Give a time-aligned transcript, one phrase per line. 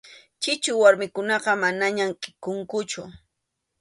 [0.41, 3.01] Chichu warmikunaqa manaña kʼikunkuchu.